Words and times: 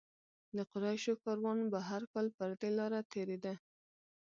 د 0.55 0.57
قریشو 0.71 1.13
کاروان 1.23 1.59
به 1.71 1.79
هر 1.89 2.03
کال 2.13 2.27
پر 2.37 2.49
دې 2.59 2.69
لاره 2.77 2.99
تېرېده. 3.11 3.53